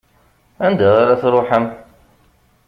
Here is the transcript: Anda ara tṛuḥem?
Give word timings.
Anda 0.65 0.89
ara 1.01 1.19
tṛuḥem? 1.21 1.65